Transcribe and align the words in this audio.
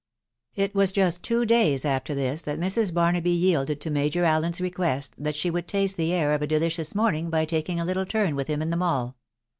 It 0.55 0.73
was 0.73 0.91
just 0.91 1.21
two 1.21 1.45
days 1.45 1.85
after 1.85 2.15
this 2.15 2.41
that 2.41 2.59
Mrs. 2.59 2.91
Barnaby 2.91 3.29
yielded 3.33 3.79
to 3.81 3.91
Major 3.91 4.23
Allen's 4.23 4.59
request 4.59 5.13
that 5.19 5.35
she 5.35 5.51
would 5.51 5.67
taste 5.67 5.95
the 5.95 6.11
air 6.11 6.33
of 6.33 6.41
a 6.41 6.47
de 6.47 6.57
licious 6.59 6.95
morning 6.95 7.29
by 7.29 7.45
taking 7.45 7.79
a 7.79 7.85
little 7.85 8.07
turn 8.07 8.35
with 8.35 8.47
him 8.47 8.63
in 8.63 8.71
the 8.71 8.77
Mall. 8.77 9.15